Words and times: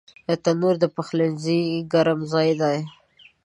تنور 0.43 0.75
د 0.83 0.85
پخلنځي 0.95 1.61
ګرم 1.91 2.19
ځای 2.31 2.49
دی 2.61 2.77